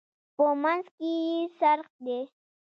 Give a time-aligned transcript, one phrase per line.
[0.35, 2.19] په منځ کې یې څرخ دی.